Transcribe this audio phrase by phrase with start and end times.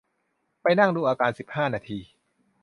[0.61, 1.99] ไปนั่งดูอาการสิบห้านาที